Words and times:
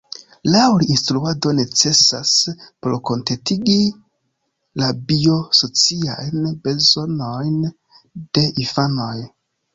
Laŭ 0.53 0.61
li 0.83 0.87
instruado 0.93 1.51
necesas 1.57 2.31
por 2.85 2.95
kontentigi 3.09 3.75
la 4.85 4.89
'bio-sociajn 5.11 6.49
bezonojn' 6.65 7.63
de 8.39 8.49
infanoj. 8.67 9.15